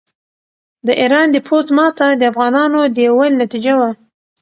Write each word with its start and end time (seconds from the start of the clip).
د 0.87 0.89
ایران 1.01 1.27
د 1.31 1.37
پوځ 1.47 1.67
ماته 1.77 2.07
د 2.15 2.21
افغانانو 2.31 2.79
د 2.95 2.97
یووالي 3.07 3.35
نتیجه 3.43 3.73
وه. 3.79 3.89